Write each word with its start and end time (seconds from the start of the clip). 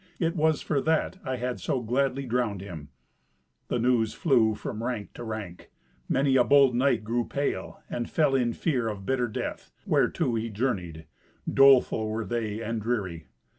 It 0.19 0.35
was 0.35 0.63
for 0.63 0.81
that 0.81 1.19
I 1.23 1.35
had 1.35 1.59
so 1.59 1.79
gladly 1.79 2.25
drowned 2.25 2.59
him." 2.59 2.89
The 3.67 3.77
news 3.77 4.15
flew 4.15 4.55
from 4.55 4.83
rank 4.83 5.13
to 5.13 5.23
rank. 5.23 5.69
Many 6.09 6.35
a 6.37 6.43
bold 6.43 6.73
knight 6.73 7.03
grew 7.03 7.23
pale, 7.23 7.83
and 7.87 8.09
fell 8.09 8.33
in 8.33 8.53
fear 8.53 8.87
of 8.87 9.05
bitter 9.05 9.27
death, 9.27 9.69
whereto 9.85 10.33
he 10.33 10.49
journeyed. 10.49 11.05
Doleful 11.47 12.09
were 12.09 12.25
they 12.25 12.63
and 12.63 12.81
dreary. 12.81 13.27